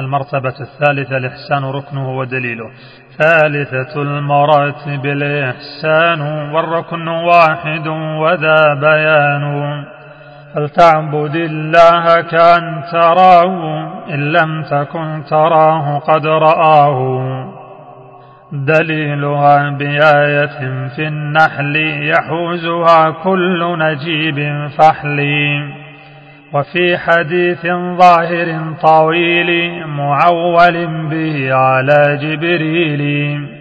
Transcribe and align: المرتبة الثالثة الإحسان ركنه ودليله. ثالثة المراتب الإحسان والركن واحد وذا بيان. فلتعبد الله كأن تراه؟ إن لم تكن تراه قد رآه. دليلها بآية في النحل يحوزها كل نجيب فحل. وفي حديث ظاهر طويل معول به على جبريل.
المرتبة 0.00 0.54
الثالثة 0.60 1.16
الإحسان 1.16 1.64
ركنه 1.64 2.18
ودليله. 2.18 2.70
ثالثة 3.18 4.02
المراتب 4.02 5.06
الإحسان 5.06 6.20
والركن 6.54 7.08
واحد 7.08 7.86
وذا 8.20 8.74
بيان. 8.80 9.84
فلتعبد 10.54 11.36
الله 11.36 12.20
كأن 12.20 12.82
تراه؟ 12.92 13.88
إن 14.10 14.32
لم 14.32 14.62
تكن 14.62 15.22
تراه 15.30 15.98
قد 15.98 16.26
رآه. 16.26 17.44
دليلها 18.52 19.70
بآية 19.70 20.88
في 20.96 21.08
النحل 21.08 21.76
يحوزها 22.02 23.10
كل 23.10 23.78
نجيب 23.78 24.68
فحل. 24.78 25.20
وفي 26.52 26.98
حديث 26.98 27.66
ظاهر 28.02 28.74
طويل 28.82 29.86
معول 29.86 30.86
به 31.10 31.54
على 31.54 32.18
جبريل. 32.22 33.59